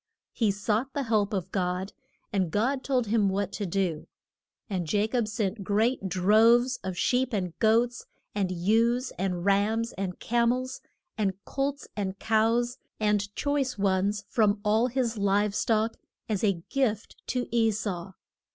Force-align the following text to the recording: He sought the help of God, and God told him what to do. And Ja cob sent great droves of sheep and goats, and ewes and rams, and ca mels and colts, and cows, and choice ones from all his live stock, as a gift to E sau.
He 0.33 0.49
sought 0.49 0.93
the 0.95 1.03
help 1.03 1.31
of 1.31 1.51
God, 1.51 1.93
and 2.33 2.49
God 2.49 2.83
told 2.83 3.05
him 3.05 3.29
what 3.29 3.51
to 3.51 3.67
do. 3.67 4.07
And 4.67 4.91
Ja 4.91 5.05
cob 5.05 5.27
sent 5.27 5.63
great 5.63 6.09
droves 6.09 6.79
of 6.83 6.97
sheep 6.97 7.33
and 7.33 7.53
goats, 7.59 8.07
and 8.33 8.51
ewes 8.51 9.11
and 9.19 9.45
rams, 9.45 9.93
and 9.99 10.19
ca 10.19 10.45
mels 10.47 10.81
and 11.19 11.33
colts, 11.45 11.87
and 11.95 12.17
cows, 12.17 12.79
and 12.99 13.31
choice 13.35 13.77
ones 13.77 14.23
from 14.27 14.59
all 14.65 14.87
his 14.87 15.19
live 15.19 15.53
stock, 15.53 15.97
as 16.27 16.43
a 16.43 16.63
gift 16.69 17.17
to 17.27 17.47
E 17.51 17.69
sau. 17.69 18.13